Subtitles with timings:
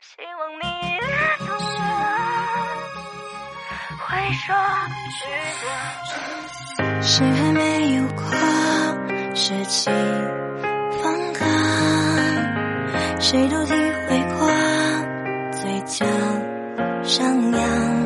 [0.00, 1.00] 希望你也
[1.38, 1.84] 懂了，
[4.00, 4.44] 会说
[5.16, 5.18] 值
[5.62, 5.64] 得。
[7.02, 7.60] 谁还没
[7.94, 8.20] 有过
[9.34, 9.90] 舍弃
[11.02, 11.40] 放开？
[13.18, 14.38] 谁都体会过
[15.52, 16.04] 嘴角
[17.02, 18.05] 上扬。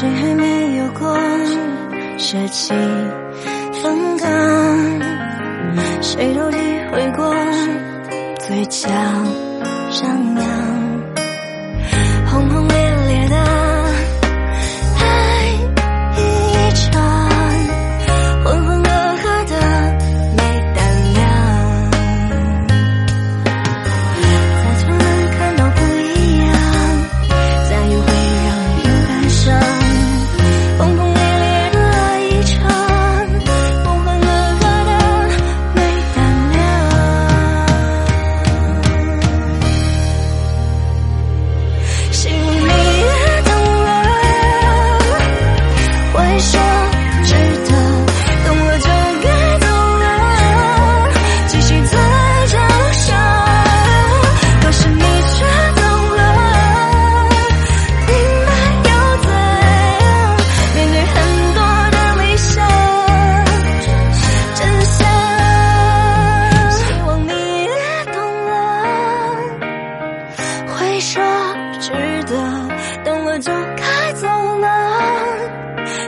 [0.00, 1.14] 谁还没有过
[2.16, 2.72] 舍弃
[3.82, 4.24] 分隔，
[6.00, 6.56] 谁都体
[6.90, 7.34] 会过
[8.38, 8.88] 嘴角
[9.90, 10.29] 上扬。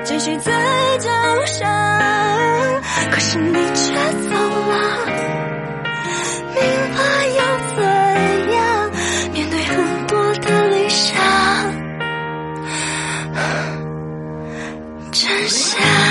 [0.04, 0.52] 继续在
[0.98, 1.10] 脚
[1.46, 2.80] 下
[3.10, 3.94] 可是你却
[4.28, 5.06] 走了
[6.54, 6.60] 明
[6.96, 7.42] 白要
[7.76, 8.90] 怎样
[9.32, 11.14] 面对很多的理想
[15.12, 16.01] 真相。